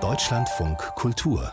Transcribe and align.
Deutschlandfunk 0.00 0.78
Kultur. 0.96 1.52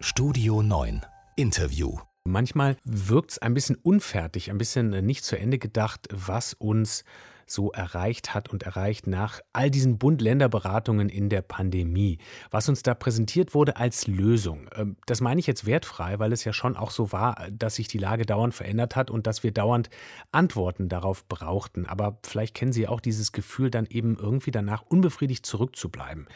Studio 0.00 0.62
9 0.62 1.04
Interview. 1.36 1.98
Manchmal 2.24 2.78
wirkt 2.82 3.32
es 3.32 3.38
ein 3.38 3.52
bisschen 3.52 3.76
unfertig, 3.76 4.50
ein 4.50 4.56
bisschen 4.56 4.94
äh, 4.94 5.02
nicht 5.02 5.22
zu 5.22 5.38
Ende 5.38 5.58
gedacht, 5.58 6.08
was 6.10 6.54
uns 6.54 7.04
so 7.46 7.72
erreicht 7.72 8.34
hat 8.34 8.50
und 8.50 8.62
erreicht 8.62 9.06
nach 9.06 9.40
all 9.52 9.70
diesen 9.70 9.98
Bund-Länder-Beratungen 9.98 11.08
in 11.08 11.28
der 11.28 11.42
Pandemie. 11.42 12.18
Was 12.50 12.68
uns 12.68 12.82
da 12.82 12.94
präsentiert 12.94 13.54
wurde 13.54 13.76
als 13.76 14.06
Lösung. 14.06 14.68
Ähm, 14.76 14.96
das 15.06 15.20
meine 15.20 15.40
ich 15.40 15.46
jetzt 15.46 15.66
wertfrei, 15.66 16.18
weil 16.18 16.32
es 16.32 16.44
ja 16.44 16.52
schon 16.52 16.76
auch 16.76 16.90
so 16.90 17.12
war, 17.12 17.46
dass 17.50 17.76
sich 17.76 17.88
die 17.88 17.98
Lage 17.98 18.24
dauernd 18.26 18.54
verändert 18.54 18.96
hat 18.96 19.10
und 19.10 19.26
dass 19.26 19.42
wir 19.42 19.52
dauernd 19.52 19.90
Antworten 20.30 20.88
darauf 20.88 21.26
brauchten. 21.28 21.86
Aber 21.86 22.18
vielleicht 22.22 22.54
kennen 22.54 22.72
Sie 22.72 22.88
auch 22.88 23.00
dieses 23.00 23.32
Gefühl, 23.32 23.70
dann 23.70 23.86
eben 23.86 24.16
irgendwie 24.16 24.50
danach 24.50 24.82
unbefriedigt 24.82 25.46
zurückzubleiben 25.46 26.26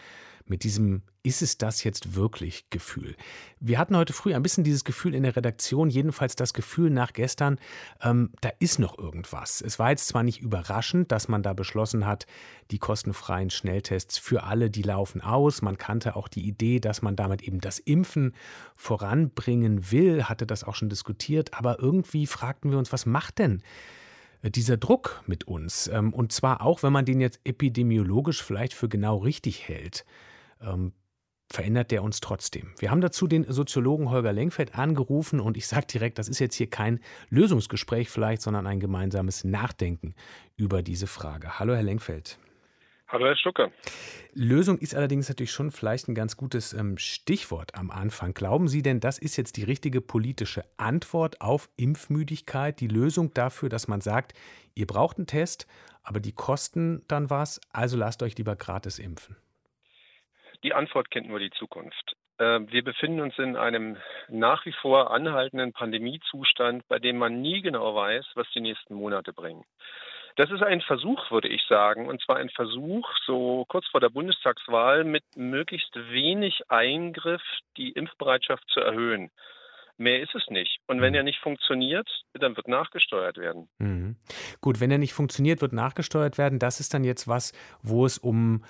mit 0.49 0.65
diesem 0.65 1.03
Ist 1.23 1.43
es 1.43 1.59
das 1.59 1.83
jetzt 1.83 2.15
wirklich 2.15 2.70
Gefühl? 2.70 3.16
Wir 3.59 3.79
hatten 3.79 3.97
heute 3.97 4.12
früh 4.12 4.34
ein 4.34 4.43
bisschen 4.43 4.62
dieses 4.62 4.84
Gefühl 4.84 5.15
in 5.15 5.25
der 5.25 5.34
Redaktion, 5.34 5.91
jedenfalls 5.91 6.37
das 6.37 6.55
Gefühl 6.55 6.91
nach 6.91 7.12
gestern, 7.12 7.59
ähm, 8.01 8.30
da 8.41 8.51
ist 8.61 8.79
noch 8.79 8.97
irgendwas. 8.97 9.61
Es 9.61 9.79
war 9.79 9.91
jetzt 9.91 10.06
zwar 10.06 10.23
nicht 10.23 10.41
überraschend, 10.41 11.11
dass 11.11 11.27
man 11.27 11.43
da 11.43 11.53
beschlossen 11.53 12.06
hat, 12.06 12.27
die 12.70 12.79
kostenfreien 12.79 13.51
Schnelltests 13.51 14.19
für 14.19 14.45
alle, 14.45 14.70
die 14.70 14.83
laufen 14.83 15.20
aus. 15.20 15.62
Man 15.62 15.79
kannte 15.79 16.15
auch 16.15 16.29
die 16.29 16.47
Idee, 16.47 16.78
dass 16.78 17.03
man 17.03 17.17
damit 17.17 17.42
eben 17.42 17.61
das 17.61 17.81
Impfen 17.81 18.34
voranbringen 18.77 19.91
will, 19.91 20.25
hatte 20.25 20.47
das 20.47 20.62
auch 20.62 20.77
schon 20.77 20.89
diskutiert, 20.89 21.55
aber 21.55 21.81
irgendwie 21.81 22.27
fragten 22.27 22.70
wir 22.70 22.78
uns, 22.78 22.92
was 22.92 23.05
macht 23.05 23.41
denn 23.41 23.62
dieser 24.45 24.77
Druck 24.77 25.23
mit 25.27 25.45
uns? 25.48 25.89
Ähm, 25.89 26.12
und 26.15 26.31
zwar 26.31 26.61
auch, 26.61 26.84
wenn 26.84 26.92
man 26.92 27.05
den 27.05 27.20
jetzt 27.20 27.41
epidemiologisch 27.45 28.42
vielleicht 28.42 28.75
für 28.75 28.89
genau 28.89 29.17
richtig 29.19 29.67
hält 29.67 30.05
ähm, 30.60 30.92
verändert 31.51 31.91
der 31.91 32.02
uns 32.02 32.20
trotzdem. 32.20 32.73
Wir 32.78 32.91
haben 32.91 33.01
dazu 33.01 33.27
den 33.27 33.44
Soziologen 33.44 34.11
Holger 34.11 34.33
Lenkfeld 34.33 34.77
angerufen 34.77 35.41
und 35.41 35.56
ich 35.56 35.67
sage 35.67 35.86
direkt, 35.86 36.19
das 36.19 36.28
ist 36.28 36.39
jetzt 36.39 36.56
hier 36.56 36.69
kein 36.69 37.00
Lösungsgespräch 37.31 38.11
vielleicht, 38.11 38.42
sondern 38.42 38.66
ein 38.66 38.81
gemeinsames 38.81 39.44
Nachdenken 39.44 40.14
über 40.56 40.83
diese 40.83 41.06
Frage. 41.06 41.58
Hallo, 41.58 41.75
Herr 41.75 41.83
Lenkfeld. 41.83 42.39
Hallo, 43.08 43.27
Herr 43.27 43.36
Stucker. 43.36 43.70
Lösung 44.34 44.78
ist 44.78 44.97
allerdings 44.97 45.28
natürlich 45.28 45.53
schon 45.53 45.70
vielleicht 45.70 46.08
ein 46.08 46.16
ganz 46.16 46.36
gutes 46.36 46.72
ähm, 46.72 46.98
Stichwort 46.98 47.77
am 47.77 47.92
Anfang. 47.92 48.34
Glauben 48.34 48.66
Sie 48.66 48.83
denn, 48.83 48.98
das 48.98 49.19
ist 49.19 49.36
jetzt 49.36 49.56
die 49.56 49.62
richtige 49.62 50.00
politische 50.00 50.64
Antwort 50.77 51.41
auf 51.41 51.69
Impfmüdigkeit, 51.77 52.81
die 52.81 52.88
Lösung 52.88 53.33
dafür, 53.33 53.69
dass 53.69 53.86
man 53.86 54.00
sagt, 54.00 54.34
ihr 54.75 54.88
braucht 54.88 55.19
einen 55.19 55.28
Test, 55.28 55.69
aber 56.03 56.19
die 56.19 56.33
kosten 56.33 57.03
dann 57.06 57.31
was, 57.31 57.61
also 57.72 57.97
lasst 57.97 58.25
euch 58.25 58.36
lieber 58.38 58.56
gratis 58.56 58.98
impfen? 58.98 59.36
Die 60.67 60.75
Antwort 60.75 61.12
kennt 61.12 61.28
nur 61.28 61.39
die 61.39 61.50
Zukunft. 61.50 62.17
Ähm, 62.41 62.67
wir 62.72 62.83
befinden 62.83 63.20
uns 63.20 63.39
in 63.39 63.55
einem 63.55 63.98
nach 64.28 64.67
wie 64.67 64.72
vor 64.72 65.12
anhaltenden 65.12 65.72
Pandemiezustand, 65.72 66.83
bei 66.89 66.98
dem 66.98 67.19
man 67.19 67.41
nie 67.41 67.62
genau 67.62 67.95
weiß, 67.95 68.27
was 68.34 68.50
die 68.53 68.61
nächsten 68.61 68.94
Monate 68.94 69.33
bringen. 69.33 69.64
Das 70.34 70.50
ist 70.50 70.64
ein 70.64 70.81
Versuch, 70.81 71.31
würde 71.31 71.47
ich 71.47 71.62
sagen, 71.69 72.09
und 72.09 72.20
zwar 72.20 72.39
ein 72.39 72.50
Versuch, 72.50 73.09
so 73.27 73.64
kurz 73.69 73.87
vor 73.87 74.00
der 74.00 74.09
Bundestagswahl 74.09 75.05
mit 75.05 75.22
möglichst 75.37 75.94
wenig 75.94 76.62
Eingriff 76.69 77.42
die 77.77 77.92
Impfbereitschaft 77.92 78.69
zu 78.69 78.81
erhöhen. 78.81 79.31
Mehr 79.97 80.20
ist 80.20 80.34
es 80.34 80.48
nicht. 80.48 80.81
Und 80.89 81.00
wenn 81.00 81.12
mhm. 81.12 81.19
er 81.19 81.22
nicht 81.22 81.39
funktioniert, 81.39 82.11
dann 82.34 82.56
wird 82.56 82.67
nachgesteuert 82.67 83.39
werden. 83.39 83.69
Mhm. 83.78 84.17
Gut, 84.61 84.81
wenn 84.81 84.91
er 84.91 84.98
nicht 84.98 85.14
funktioniert, 85.14 85.62
wird 85.62 85.72
nachgesteuert 85.72 86.39
werden. 86.39 86.59
Das 86.59 86.81
ist 86.81 86.92
dann 86.92 87.05
jetzt 87.05 87.28
was, 87.28 87.53
wo 87.83 88.05
es 88.05 88.19
um 88.19 88.64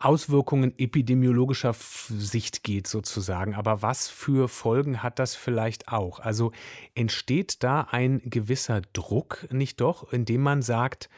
Auswirkungen 0.00 0.74
epidemiologischer 0.78 1.74
Sicht 1.74 2.64
geht 2.64 2.86
sozusagen. 2.86 3.54
Aber 3.54 3.82
was 3.82 4.08
für 4.08 4.48
Folgen 4.48 5.02
hat 5.02 5.18
das 5.18 5.36
vielleicht 5.36 5.88
auch? 5.88 6.20
Also 6.20 6.52
entsteht 6.94 7.62
da 7.62 7.86
ein 7.90 8.22
gewisser 8.24 8.80
Druck 8.94 9.46
nicht 9.52 9.80
doch, 9.80 10.10
indem 10.12 10.40
man 10.40 10.62
sagt, 10.62 11.10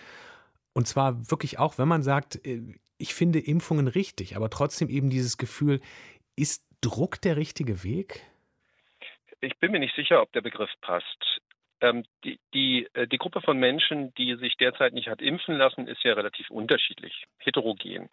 und 0.73 0.89
zwar 0.89 1.31
wirklich 1.31 1.59
auch, 1.59 1.79
wenn 1.79 1.89
man 1.89 2.03
sagt, 2.03 2.45
äh, 2.45 2.61
ich 2.99 3.15
finde 3.15 3.39
Impfungen 3.39 3.89
richtig, 3.89 4.37
aber 4.37 4.51
trotzdem 4.51 4.89
eben 4.89 5.11
dieses 5.11 5.39
Gefühl, 5.39 5.81
ist 6.37 6.65
Druck 6.81 7.21
der 7.21 7.37
richtige 7.37 7.85
Weg? 7.85 8.21
Ich 9.41 9.57
bin 9.59 9.73
mir 9.73 9.81
nicht 9.81 9.95
sicher, 9.95 10.23
ob 10.23 10.33
der 10.33 10.41
Begriff 10.41 10.71
passt. 10.81 11.41
Ähm, 11.83 12.05
die, 12.25 12.39
die, 12.55 12.89
äh, 12.95 13.09
die 13.09 13.19
Gruppe 13.19 13.41
von 13.41 13.59
Menschen, 13.59 14.15
die 14.15 14.37
sich 14.37 14.57
derzeit 14.57 14.93
nicht 14.93 15.09
hat 15.09 15.21
impfen 15.21 15.59
lassen, 15.59 15.89
ist 15.89 16.05
ja 16.05 16.15
relativ 16.15 16.49
unterschiedlich, 16.49 17.25
heterogen. 17.39 18.09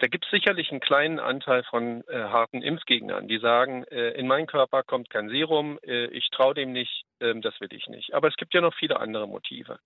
Da 0.00 0.06
gibt 0.06 0.26
es 0.26 0.30
sicherlich 0.30 0.70
einen 0.70 0.80
kleinen 0.80 1.18
Anteil 1.18 1.64
von 1.64 2.04
äh, 2.08 2.18
harten 2.18 2.60
Impfgegnern, 2.60 3.26
die 3.26 3.38
sagen, 3.38 3.84
äh, 3.84 4.10
in 4.10 4.26
meinen 4.26 4.46
Körper 4.46 4.82
kommt 4.82 5.08
kein 5.08 5.30
Serum, 5.30 5.78
äh, 5.82 6.08
ich 6.08 6.28
traue 6.30 6.52
dem 6.52 6.72
nicht, 6.72 7.04
ähm, 7.20 7.40
das 7.40 7.58
will 7.58 7.72
ich 7.72 7.86
nicht. 7.86 8.12
Aber 8.12 8.28
es 8.28 8.36
gibt 8.36 8.52
ja 8.52 8.60
noch 8.60 8.74
viele 8.74 9.00
andere 9.00 9.26
Motive. 9.26 9.78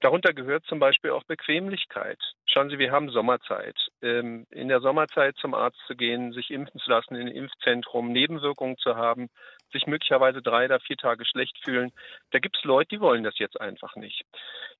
Darunter 0.00 0.32
gehört 0.32 0.64
zum 0.64 0.78
Beispiel 0.78 1.10
auch 1.10 1.24
Bequemlichkeit. 1.24 2.18
Schauen 2.46 2.70
Sie, 2.70 2.78
wir 2.78 2.90
haben 2.92 3.10
Sommerzeit. 3.10 3.76
Ähm, 4.02 4.46
in 4.50 4.68
der 4.68 4.80
Sommerzeit 4.80 5.36
zum 5.36 5.54
Arzt 5.54 5.78
zu 5.86 5.94
gehen, 5.94 6.32
sich 6.32 6.50
impfen 6.50 6.80
zu 6.80 6.90
lassen 6.90 7.14
in 7.14 7.28
ein 7.28 7.34
Impfzentrum, 7.34 8.12
Nebenwirkungen 8.12 8.76
zu 8.78 8.96
haben, 8.96 9.28
sich 9.72 9.86
möglicherweise 9.86 10.42
drei 10.42 10.64
oder 10.64 10.80
vier 10.80 10.96
Tage 10.96 11.24
schlecht 11.24 11.58
fühlen. 11.62 11.92
Da 12.30 12.38
gibt 12.38 12.56
es 12.56 12.64
Leute, 12.64 12.96
die 12.96 13.00
wollen 13.00 13.24
das 13.24 13.38
jetzt 13.38 13.60
einfach 13.60 13.96
nicht. 13.96 14.24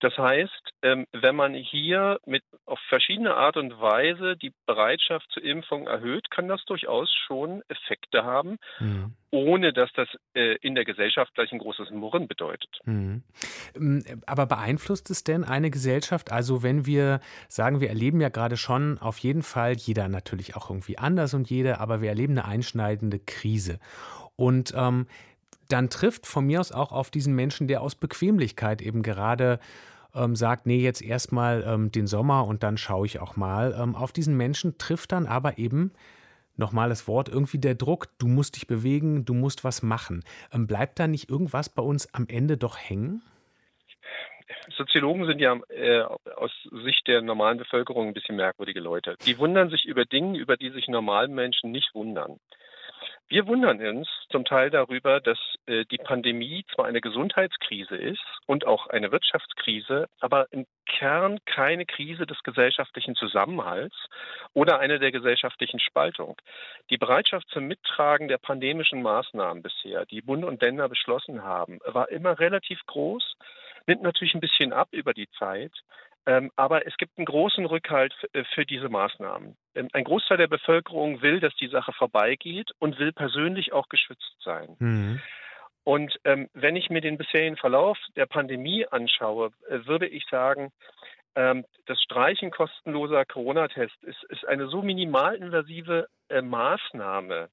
Das 0.01 0.17
heißt, 0.17 0.73
ähm, 0.83 1.07
wenn 1.13 1.37
man 1.37 1.55
hier 1.55 2.19
mit 2.27 2.43
auf 2.67 2.81
verschiedene 2.89 3.35
Art 3.35 3.57
und 3.57 3.81
Weise 3.81 4.37
die 4.37 4.53
Bereitschaft 4.67 5.31
zur 5.31 5.45
Impfung 5.45 5.87
erhöht, 5.87 6.31
kann 6.31 6.49
das 6.49 6.65
durchaus 6.65 7.13
schon 7.27 7.63
Effekte 7.69 8.25
haben. 8.25 8.59
Mhm 8.79 9.15
ohne 9.31 9.73
dass 9.73 9.93
das 9.95 10.09
äh, 10.35 10.57
in 10.57 10.75
der 10.75 10.85
Gesellschaft 10.85 11.35
gleich 11.35 11.53
ein 11.53 11.59
großes 11.59 11.91
Murren 11.91 12.27
bedeutet. 12.27 12.81
Mhm. 12.85 13.23
Ähm, 13.77 14.05
aber 14.27 14.47
beeinflusst 14.47 15.11
es 15.11 15.25
denn 15.25 15.45
eine 15.45 15.71
Gesellschaft? 15.71 16.33
Also 16.33 16.63
wenn 16.63 16.87
wir 16.87 17.21
sagen, 17.49 17.81
wir 17.81 17.89
erleben 17.89 18.21
ja 18.21 18.29
gerade 18.29 18.57
schon 18.57 18.99
auf 18.99 19.19
jeden 19.19 19.43
Fall, 19.43 19.75
jeder 19.75 20.09
natürlich 20.09 20.57
auch 20.57 20.71
irgendwie 20.71 20.99
anders 20.99 21.35
und 21.35 21.49
jeder, 21.49 21.81
aber 21.81 22.01
wir 22.01 22.09
erleben 22.09 22.39
eine 22.39 22.47
einschneidende 22.47 23.21
Krise. 23.21 23.79
Und 24.37 24.73
ähm, 24.77 25.07
dann 25.69 25.91
trifft 25.91 26.27
von 26.27 26.47
mir 26.47 26.61
aus 26.61 26.73
auch 26.73 26.93
auf 26.93 27.11
diesen 27.11 27.35
Menschen, 27.35 27.69
der 27.69 27.83
aus 27.83 27.95
Bequemlichkeit 27.95 28.83
eben 28.83 29.03
gerade 29.03 29.61
ähm, 30.15 30.35
sagt, 30.35 30.67
nee, 30.67 30.81
jetzt 30.81 31.03
erstmal 31.03 31.63
ähm, 31.67 31.93
den 31.93 32.07
Sommer 32.07 32.47
und 32.47 32.63
dann 32.63 32.77
schaue 32.77 33.07
ich 33.07 33.21
auch 33.21 33.37
mal. 33.37 33.77
Ähm, 33.79 33.95
auf 33.95 34.13
diesen 34.13 34.37
Menschen 34.37 34.79
trifft 34.79 35.13
dann 35.13 35.27
aber 35.27 35.59
eben 35.59 35.93
nochmal 36.60 36.88
das 36.88 37.09
Wort, 37.09 37.28
irgendwie 37.28 37.59
der 37.59 37.75
Druck, 37.75 38.06
du 38.21 38.28
musst 38.28 38.54
dich 38.54 38.69
bewegen, 38.69 39.25
du 39.25 39.34
musst 39.34 39.65
was 39.65 39.82
machen. 39.82 40.22
Ähm, 40.53 40.69
bleibt 40.69 41.00
da 41.00 41.09
nicht 41.09 41.28
irgendwas 41.28 41.69
bei 41.69 41.82
uns 41.82 42.15
am 42.15 42.26
Ende 42.28 42.56
doch 42.56 42.78
hängen? 42.78 43.22
Soziologen 44.76 45.26
sind 45.26 45.41
ja 45.41 45.59
äh, 45.69 46.03
aus 46.37 46.53
Sicht 46.84 47.06
der 47.09 47.22
normalen 47.22 47.59
Bevölkerung 47.59 48.09
ein 48.09 48.15
bisschen 48.15 48.37
merkwürdige 48.37 48.81
Leute. 48.81 49.16
Die 49.26 49.38
wundern 49.38 49.71
sich 49.71 49.84
über 49.84 50.04
Dinge, 50.04 50.38
über 50.38 50.56
die 50.56 50.71
sich 50.71 50.87
normalen 50.87 51.34
Menschen 51.34 51.72
nicht 51.72 51.94
wundern. 51.94 52.38
Wir 53.28 53.47
wundern 53.47 53.81
uns 53.81 54.09
zum 54.31 54.44
Teil 54.44 54.71
darüber, 54.71 55.21
dass 55.21 55.38
die 55.91 55.99
Pandemie 55.99 56.65
zwar 56.75 56.87
eine 56.87 57.01
Gesundheitskrise 57.01 57.97
ist 57.97 58.25
und 58.47 58.67
auch 58.67 58.89
eine 58.89 59.13
Wirtschaftskrise, 59.13 60.09
aber 60.21 60.47
im 60.51 60.67
Kern 60.87 61.39
keine 61.47 61.87
Krise 61.87 62.27
des 62.27 62.43
gesellschaftlichen 62.43 63.15
Zusammenhalts 63.15 63.97
oder 64.53 64.81
eine 64.81 64.99
der 64.99 65.13
gesellschaftlichen 65.13 65.81
Spaltung. 65.81 66.37
Die 66.91 66.99
Bereitschaft 66.99 67.49
zum 67.51 67.67
Mittragen 67.67 68.29
der 68.29 68.39
pandemischen 68.39 69.03
Maßnahmen 69.03 69.63
bisher, 69.63 70.07
die 70.07 70.23
Bund 70.23 70.45
und 70.45 70.61
Länder 70.61 70.89
beschlossen 70.89 71.43
haben, 71.45 71.79
war 71.85 72.11
immer 72.11 72.39
relativ 72.39 72.81
groß, 72.87 73.37
nimmt 73.87 74.03
natürlich 74.03 74.35
ein 74.35 74.41
bisschen 74.41 74.73
ab 74.73 74.89
über 74.91 75.15
die 75.15 75.29
Zeit. 75.39 75.73
Ähm, 76.27 76.51
aber 76.55 76.87
es 76.87 76.97
gibt 76.99 77.17
einen 77.17 77.25
großen 77.25 77.65
Rückhalt 77.65 78.15
äh, 78.35 78.45
für 78.55 78.67
diese 78.67 78.89
Maßnahmen. 78.89 79.57
Ähm, 79.75 79.89
ein 79.93 80.05
Großteil 80.05 80.37
der 80.37 80.49
Bevölkerung 80.49 81.23
will, 81.23 81.41
dass 81.41 81.55
die 81.57 81.69
Sache 81.69 81.93
vorbeigeht 81.93 82.73
und 82.78 82.99
will 82.99 83.13
persönlich 83.13 83.73
auch 83.73 83.89
geschützt 83.89 84.37
sein. 84.45 84.77
Mhm. 84.78 85.23
Und 85.84 86.18
ähm, 86.24 86.48
wenn 86.53 86.77
ich 86.77 86.91
mir 86.91 87.00
den 87.00 87.18
bisherigen 87.18 87.56
Verlauf 87.56 87.98
der 88.16 88.27
Pandemie 88.27 88.86
anschaue, 88.86 89.50
äh, 89.68 89.86
würde 89.86 90.06
ich 90.06 90.24
sagen, 90.30 90.72
ähm, 91.34 91.65
das 91.86 92.00
Streichen 92.03 92.50
kostenloser 92.50 93.24
Corona-Tests 93.24 94.03
ist, 94.03 94.22
ist, 94.24 94.47
eine 94.47 94.68
so 94.68 94.82
minimalinvasive 94.82 96.09
äh, 96.28 96.42
Maßnahme 96.42 97.48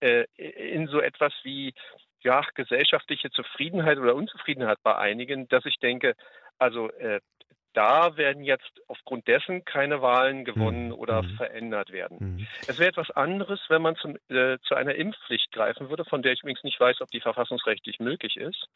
äh, 0.00 0.24
in 0.36 0.86
so 0.86 1.00
etwas 1.00 1.32
wie 1.42 1.74
ja, 2.20 2.42
gesellschaftliche 2.54 3.30
Zufriedenheit 3.30 3.98
oder 3.98 4.14
Unzufriedenheit 4.14 4.78
bei 4.82 4.96
einigen, 4.96 5.48
dass 5.48 5.64
ich 5.66 5.78
denke, 5.78 6.14
also 6.58 6.90
äh, 6.92 7.20
da 7.78 8.16
werden 8.16 8.42
jetzt 8.42 8.72
aufgrund 8.88 9.28
dessen 9.28 9.64
keine 9.64 10.02
Wahlen 10.02 10.44
gewonnen 10.44 10.86
mhm. 10.86 10.94
oder 10.94 11.22
mhm. 11.22 11.36
verändert 11.36 11.92
werden. 11.92 12.16
Mhm. 12.18 12.46
Es 12.66 12.80
wäre 12.80 12.88
etwas 12.88 13.12
anderes, 13.12 13.60
wenn 13.68 13.82
man 13.82 13.94
zum, 13.94 14.16
äh, 14.28 14.58
zu 14.64 14.74
einer 14.74 14.96
Impfpflicht 14.96 15.52
greifen 15.52 15.88
würde, 15.88 16.04
von 16.04 16.22
der 16.22 16.32
ich 16.32 16.42
übrigens 16.42 16.64
nicht 16.64 16.80
weiß, 16.80 17.00
ob 17.02 17.10
die 17.12 17.20
verfassungsrechtlich 17.20 18.00
möglich 18.00 18.36
ist. 18.36 18.66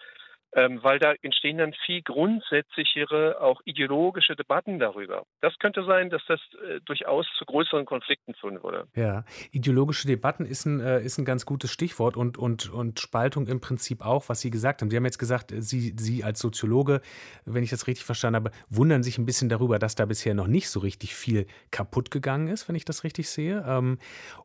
Ähm, 0.55 0.83
weil 0.83 0.99
da 0.99 1.15
entstehen 1.23 1.59
dann 1.59 1.73
viel 1.87 2.03
grundsätzlichere, 2.03 3.41
auch 3.41 3.61
ideologische 3.65 4.37
Debatten 4.37 4.79
darüber. 4.79 5.25
Das 5.41 5.59
könnte 5.59 5.85
sein, 5.85 6.11
dass 6.11 6.23
das 6.29 6.41
äh, 6.63 6.81
durchaus 6.85 7.27
zu 7.39 7.45
größeren 7.47 7.87
Konflikten 7.87 8.35
führen 8.35 8.63
würde. 8.63 8.87
Ja, 8.95 9.25
ideologische 9.51 10.07
Debatten 10.07 10.45
ist 10.45 10.67
ein, 10.67 10.81
äh, 10.81 11.03
ist 11.03 11.19
ein 11.19 11.25
ganz 11.25 11.47
gutes 11.47 11.71
Stichwort 11.71 12.17
und, 12.17 12.37
und, 12.37 12.71
und 12.71 13.01
Spaltung 13.01 13.47
im 13.47 13.61
Prinzip 13.61 14.05
auch, 14.05 14.29
was 14.29 14.41
Sie 14.41 14.51
gesagt 14.51 14.83
haben. 14.83 14.91
Sie 14.91 14.97
haben 14.97 15.05
jetzt 15.07 15.19
gesagt, 15.19 15.53
Sie, 15.57 15.95
Sie 15.97 16.23
als 16.23 16.41
Soziologe, 16.41 17.01
wenn 17.47 17.63
ich 17.63 17.71
das 17.71 17.87
richtig 17.87 18.05
verstanden 18.05 18.37
habe, 18.37 18.51
wundern 18.69 19.03
sich 19.03 19.17
ein 19.19 19.27
bisschen 19.27 19.49
darüber, 19.49 19.79
dass 19.79 19.95
da 19.95 20.05
bisher 20.05 20.35
noch 20.35 20.49
nicht 20.49 20.69
so 20.69 20.81
richtig 20.81 21.15
viel 21.15 21.47
kaputt 21.71 22.11
gegangen 22.11 22.49
ist, 22.49 22.69
wenn 22.69 22.77
ich 22.77 22.85
das 22.85 23.05
richtig 23.05 23.31
sehe. 23.31 23.65
Ähm, 23.67 23.99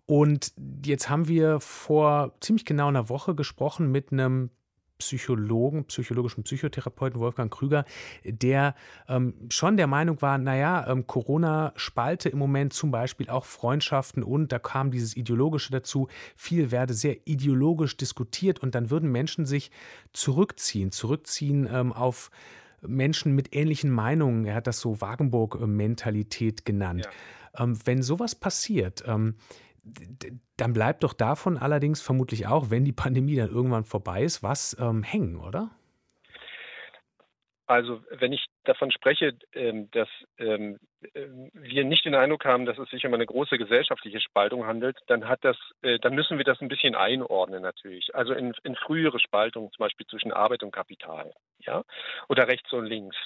und 0.05 0.53
jetzt 0.85 1.09
haben 1.09 1.27
wir 1.27 1.59
vor 1.59 2.33
ziemlich 2.39 2.63
genau 2.63 2.87
einer 2.87 3.09
Woche 3.09 3.35
gesprochen 3.35 3.91
mit 3.91 4.13
einem 4.13 4.51
Psychologen, 4.97 5.85
psychologischen 5.85 6.43
Psychotherapeuten 6.43 7.19
Wolfgang 7.19 7.53
Krüger, 7.53 7.85
der 8.23 8.75
ähm, 9.07 9.33
schon 9.49 9.77
der 9.77 9.87
Meinung 9.87 10.21
war, 10.21 10.37
naja, 10.37 10.87
ähm, 10.87 11.05
Corona 11.05 11.73
spalte 11.75 12.29
im 12.29 12.39
Moment 12.39 12.73
zum 12.73 12.91
Beispiel 12.91 13.29
auch 13.29 13.45
Freundschaften 13.45 14.23
und 14.23 14.51
da 14.51 14.59
kam 14.59 14.91
dieses 14.91 15.15
Ideologische 15.15 15.71
dazu. 15.71 16.07
Viel 16.35 16.71
werde 16.71 16.93
sehr 16.93 17.17
ideologisch 17.25 17.97
diskutiert 17.97 18.59
und 18.59 18.75
dann 18.75 18.89
würden 18.89 19.11
Menschen 19.11 19.45
sich 19.45 19.71
zurückziehen, 20.13 20.91
zurückziehen 20.91 21.69
ähm, 21.71 21.93
auf 21.93 22.31
Menschen 22.81 23.33
mit 23.33 23.55
ähnlichen 23.55 23.91
Meinungen. 23.91 24.45
Er 24.45 24.55
hat 24.55 24.67
das 24.67 24.79
so 24.79 25.01
Wagenburg-Mentalität 25.01 26.65
genannt. 26.65 27.07
Ja. 27.55 27.63
Ähm, 27.63 27.77
wenn 27.85 28.03
sowas 28.03 28.35
passiert, 28.35 29.03
ähm, 29.07 29.35
dann 30.57 30.73
bleibt 30.73 31.03
doch 31.03 31.13
davon 31.13 31.57
allerdings 31.57 32.01
vermutlich 32.01 32.47
auch, 32.47 32.69
wenn 32.69 32.85
die 32.85 32.91
Pandemie 32.91 33.35
dann 33.35 33.49
irgendwann 33.49 33.85
vorbei 33.85 34.23
ist, 34.23 34.43
was 34.43 34.75
ähm, 34.79 35.03
hängen, 35.03 35.37
oder? 35.37 35.71
Also 37.67 38.01
wenn 38.09 38.31
ich 38.31 38.45
davon 38.63 38.91
spreche, 38.91 39.33
ähm, 39.53 39.91
dass 39.91 40.07
ähm, 40.37 40.79
ähm, 41.13 41.51
wir 41.53 41.83
nicht 41.83 42.05
den 42.05 42.15
Eindruck 42.15 42.45
haben, 42.45 42.65
dass 42.65 42.77
es 42.77 42.89
sich 42.89 43.05
um 43.05 43.13
eine 43.13 43.25
große 43.25 43.57
gesellschaftliche 43.57 44.21
Spaltung 44.21 44.65
handelt, 44.65 44.97
dann 45.07 45.27
hat 45.27 45.43
das, 45.43 45.57
äh, 45.81 45.99
dann 45.99 46.15
müssen 46.15 46.37
wir 46.37 46.45
das 46.45 46.61
ein 46.61 46.69
bisschen 46.69 46.95
einordnen 46.95 47.61
natürlich. 47.61 48.15
Also 48.15 48.33
in, 48.33 48.53
in 48.63 48.75
frühere 48.75 49.19
Spaltungen, 49.19 49.69
zum 49.71 49.83
Beispiel 49.83 50.07
zwischen 50.07 50.31
Arbeit 50.31 50.63
und 50.63 50.71
Kapital, 50.71 51.33
ja, 51.59 51.83
oder 52.29 52.47
rechts 52.47 52.71
und 52.71 52.85
links, 52.85 53.17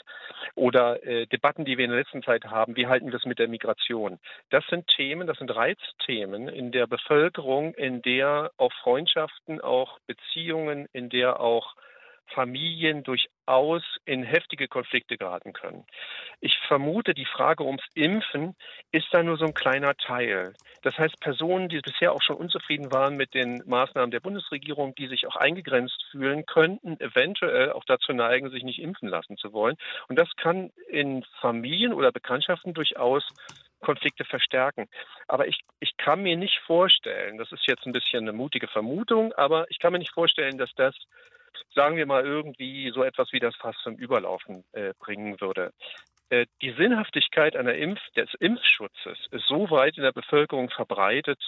oder 0.56 1.04
äh, 1.04 1.28
Debatten, 1.28 1.64
die 1.64 1.78
wir 1.78 1.86
in 1.86 1.92
der 1.92 2.00
letzten 2.00 2.24
Zeit 2.24 2.46
haben. 2.46 2.76
Wie 2.76 2.88
halten 2.88 3.12
wir 3.12 3.20
es 3.20 3.26
mit 3.26 3.38
der 3.38 3.48
Migration? 3.48 4.20
Das 4.50 4.66
sind 4.68 4.88
Themen, 4.88 5.28
das 5.28 5.38
sind 5.38 5.56
Reizthemen 5.56 6.48
in 6.48 6.72
der 6.72 6.88
Bevölkerung, 6.88 7.76
in 7.76 8.02
der 8.02 8.52
auch 8.58 8.74
Freundschaften, 8.82 9.62
auch 9.62 10.00
Beziehungen, 10.08 10.88
in 10.94 11.10
der 11.10 11.40
auch 11.40 11.76
Familien 12.34 13.04
durchaus 13.04 13.84
in 14.06 14.24
heftige 14.24 14.68
Konflikte 14.68 15.18
geraten 15.18 15.54
können. 15.54 15.86
Ich 16.40 16.58
vermute, 16.68 17.14
die 17.14 17.26
Frage 17.26 17.64
ums 17.64 17.84
Impfen 17.94 18.56
ist 18.92 19.08
da 19.12 19.24
nur 19.24 19.38
so 19.38 19.46
ein 19.46 19.54
kleiner 19.54 19.96
Teil. 19.96 20.54
Das 20.82 20.98
heißt, 20.98 21.20
Personen, 21.20 21.70
die 21.70 21.80
bisher 21.80 22.14
auch 22.14 22.22
schon 22.22 22.38
unzufrieden 22.38 22.92
waren 22.92 23.16
mit 23.16 23.34
den 23.34 23.62
Maßnahmen 23.66 24.12
der 24.12 24.20
Bundesregierung, 24.20 24.96
die 24.96 25.08
sich 25.08 25.28
auch 25.28 25.36
eingegrenzt 25.36 26.04
fühlen, 26.12 26.46
könnten 26.46 27.00
eventuell 27.00 27.72
auch 27.72 27.84
dazu 27.86 28.14
neigen, 28.14 28.50
sich 28.50 28.64
nicht 28.64 28.80
impfen 28.80 29.10
lassen 29.10 29.38
zu 29.38 29.54
wollen. 29.54 29.78
Und 30.08 30.18
das 30.18 30.30
kann 30.38 30.72
in 30.90 31.24
Familien 31.40 31.94
oder 31.94 32.12
Bekanntschaften 32.12 32.74
durchaus 32.74 33.28
Konflikte 33.82 34.24
verstärken. 34.26 34.88
Aber 35.28 35.48
ich, 35.48 35.60
ich 35.80 35.98
kann 35.98 36.22
mir 36.22 36.38
nicht 36.38 36.60
vorstellen, 36.66 37.38
das 37.38 37.52
ist 37.52 37.68
jetzt 37.68 37.86
ein 37.86 37.92
bisschen 37.92 38.24
eine 38.24 38.34
mutige 38.34 38.68
Vermutung, 38.68 39.34
aber 39.34 39.66
ich 39.70 39.80
kann 39.80 39.92
mir 39.92 40.00
nicht 40.00 40.14
vorstellen, 40.14 40.58
dass 40.58 40.72
das 40.76 40.96
sagen 41.74 41.96
wir 41.98 42.06
mal, 42.06 42.26
irgendwie 42.26 42.92
so 42.94 43.04
etwas 43.04 43.32
wie 43.32 43.40
das 43.40 43.56
Fass 43.56 43.76
zum 43.84 43.96
Überlaufen 43.96 44.64
äh, 44.74 44.94
bringen 45.00 45.40
würde. 45.40 45.72
Äh, 46.30 46.46
die 46.62 46.72
Sinnhaftigkeit 46.72 47.56
einer 47.56 47.76
Impf 47.76 48.00
des 48.16 48.34
Impfschutzes 48.40 49.18
ist 49.32 49.48
so 49.48 49.70
weit 49.70 49.98
in 49.98 50.04
der 50.04 50.14
Bevölkerung 50.14 50.70
verbreitet, 50.70 51.40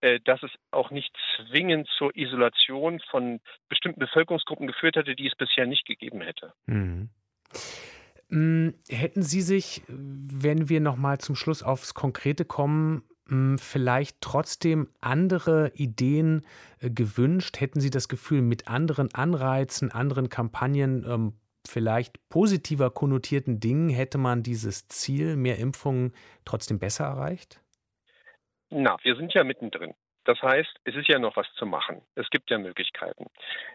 äh, 0.00 0.20
dass 0.20 0.42
es 0.42 0.50
auch 0.70 0.90
nicht 0.90 1.12
zwingend 1.36 1.88
zur 1.98 2.14
Isolation 2.16 3.00
von 3.10 3.40
bestimmten 3.68 4.00
Bevölkerungsgruppen 4.00 4.68
geführt 4.68 4.96
hätte, 4.96 5.16
die 5.16 5.26
es 5.26 5.34
bisher 5.34 5.66
nicht 5.66 5.86
gegeben 5.86 6.20
hätte. 6.20 6.52
Mhm. 6.66 7.10
Hm, 8.30 8.74
hätten 8.88 9.22
Sie 9.22 9.40
sich, 9.40 9.82
wenn 9.88 10.68
wir 10.68 10.80
noch 10.80 10.96
mal 10.96 11.18
zum 11.18 11.34
Schluss 11.34 11.62
aufs 11.62 11.94
Konkrete 11.94 12.44
kommen, 12.44 13.02
vielleicht 13.58 14.20
trotzdem 14.20 14.88
andere 15.00 15.72
Ideen 15.74 16.44
äh, 16.80 16.90
gewünscht? 16.90 17.60
Hätten 17.60 17.80
Sie 17.80 17.90
das 17.90 18.08
Gefühl, 18.08 18.42
mit 18.42 18.68
anderen 18.68 19.12
Anreizen, 19.14 19.90
anderen 19.90 20.28
Kampagnen, 20.28 21.04
ähm, 21.08 21.34
vielleicht 21.66 22.28
positiver 22.28 22.90
konnotierten 22.90 23.60
Dingen 23.60 23.88
hätte 23.90 24.18
man 24.18 24.42
dieses 24.42 24.88
Ziel, 24.88 25.36
mehr 25.36 25.58
Impfungen, 25.58 26.12
trotzdem 26.44 26.78
besser 26.78 27.04
erreicht? 27.04 27.60
Na, 28.70 28.96
wir 29.02 29.16
sind 29.16 29.34
ja 29.34 29.44
mittendrin. 29.44 29.94
Das 30.28 30.42
heißt, 30.42 30.80
es 30.84 30.94
ist 30.94 31.08
ja 31.08 31.18
noch 31.18 31.36
was 31.36 31.50
zu 31.54 31.64
machen. 31.64 32.02
Es 32.14 32.28
gibt 32.28 32.50
ja 32.50 32.58
Möglichkeiten. 32.58 33.30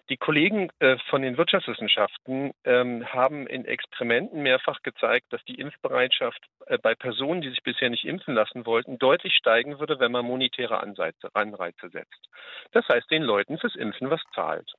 Die 0.09 0.17
Kollegen 0.17 0.69
äh, 0.77 0.97
von 1.09 1.23
den 1.23 1.35
Wirtschaftswissenschaften 1.35 2.51
ähm, 2.63 3.11
haben 3.11 3.47
in 3.47 3.65
Experimenten 3.65 4.43
mehrfach 4.43 4.83
gezeigt, 4.83 5.33
dass 5.33 5.43
die 5.45 5.59
Impfbereitschaft 5.59 6.39
äh, 6.67 6.77
bei 6.77 6.93
Personen, 6.93 7.41
die 7.41 7.49
sich 7.49 7.63
bisher 7.63 7.89
nicht 7.89 8.05
impfen 8.05 8.35
lassen 8.35 8.67
wollten, 8.67 8.99
deutlich 8.99 9.33
steigen 9.33 9.79
würde, 9.79 9.99
wenn 9.99 10.11
man 10.11 10.25
monetäre 10.25 10.79
Anreize, 10.79 11.33
Anreize 11.33 11.89
setzt. 11.89 12.29
Das 12.71 12.87
heißt, 12.87 13.09
den 13.09 13.23
Leuten 13.23 13.57
fürs 13.57 13.75
Impfen 13.75 14.11
was 14.11 14.21
zahlt. 14.35 14.73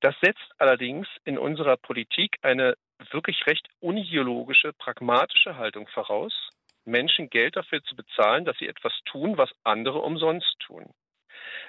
Das 0.00 0.16
setzt 0.20 0.50
allerdings 0.58 1.06
in 1.22 1.38
unserer 1.38 1.76
Politik 1.76 2.36
eine 2.42 2.74
wirklich 3.12 3.46
recht 3.46 3.68
unideologische, 3.78 4.72
pragmatische 4.72 5.56
Haltung 5.56 5.86
voraus, 5.86 6.50
Menschen 6.86 7.28
Geld 7.30 7.56
dafür 7.56 7.82
zu 7.82 7.96
bezahlen, 7.96 8.44
dass 8.44 8.56
sie 8.58 8.68
etwas 8.68 8.92
tun, 9.04 9.36
was 9.36 9.50
andere 9.64 9.98
umsonst 9.98 10.58
tun. 10.60 10.94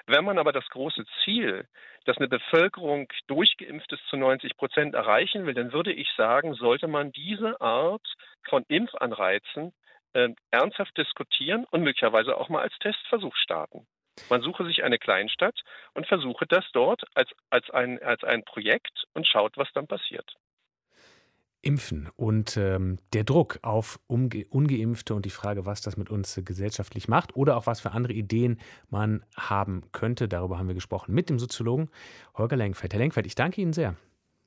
Wenn 0.06 0.24
man 0.24 0.38
aber 0.38 0.52
das 0.52 0.68
große 0.70 1.04
Ziel, 1.22 1.66
dass 2.04 2.16
eine 2.16 2.28
Bevölkerung 2.28 3.08
durchgeimpft 3.26 3.92
ist 3.92 4.06
zu 4.08 4.16
90 4.16 4.56
Prozent 4.56 4.94
erreichen 4.94 5.44
will, 5.44 5.54
dann 5.54 5.72
würde 5.72 5.92
ich 5.92 6.08
sagen, 6.16 6.54
sollte 6.54 6.88
man 6.88 7.12
diese 7.12 7.60
Art 7.60 8.06
von 8.48 8.64
Impfanreizen 8.68 9.74
äh, 10.14 10.30
ernsthaft 10.50 10.96
diskutieren 10.96 11.66
und 11.70 11.82
möglicherweise 11.82 12.36
auch 12.36 12.48
mal 12.48 12.62
als 12.62 12.78
Testversuch 12.78 13.36
starten. 13.36 13.86
Man 14.30 14.42
suche 14.42 14.64
sich 14.64 14.82
eine 14.82 14.98
Kleinstadt 14.98 15.60
und 15.94 16.06
versuche 16.06 16.46
das 16.46 16.64
dort 16.72 17.04
als, 17.14 17.30
als, 17.50 17.70
ein, 17.70 18.02
als 18.02 18.24
ein 18.24 18.44
Projekt 18.44 19.04
und 19.14 19.26
schaut, 19.26 19.56
was 19.56 19.72
dann 19.74 19.86
passiert. 19.86 20.34
Impfen 21.62 22.08
und 22.16 22.56
ähm, 22.56 22.98
der 23.12 23.24
Druck 23.24 23.58
auf 23.62 23.98
Umge 24.06 24.46
Ungeimpfte 24.48 25.14
und 25.14 25.24
die 25.24 25.30
Frage, 25.30 25.66
was 25.66 25.82
das 25.82 25.96
mit 25.96 26.10
uns 26.10 26.40
gesellschaftlich 26.44 27.08
macht 27.08 27.34
oder 27.36 27.56
auch 27.56 27.66
was 27.66 27.80
für 27.80 27.92
andere 27.92 28.12
Ideen 28.12 28.60
man 28.90 29.24
haben 29.36 29.82
könnte. 29.92 30.28
Darüber 30.28 30.58
haben 30.58 30.68
wir 30.68 30.74
gesprochen 30.74 31.14
mit 31.14 31.28
dem 31.30 31.38
Soziologen 31.38 31.90
Holger 32.34 32.56
Lenkfeld. 32.56 32.92
Herr 32.92 33.00
Lenkfeld, 33.00 33.26
ich 33.26 33.34
danke 33.34 33.60
Ihnen 33.60 33.72
sehr. 33.72 33.96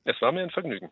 Es 0.04 0.20
war 0.20 0.32
mir 0.32 0.42
ein 0.42 0.50
Vergnügen. 0.50 0.90